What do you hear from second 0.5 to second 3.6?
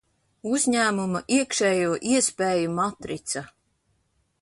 Uzņēmuma iekšējo iespēju matrica.